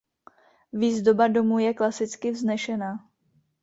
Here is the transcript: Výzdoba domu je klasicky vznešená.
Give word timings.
Výzdoba 0.73 1.27
domu 1.27 1.59
je 1.59 1.73
klasicky 1.73 2.31
vznešená. 2.31 3.05